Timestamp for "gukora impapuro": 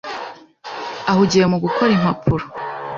1.63-2.45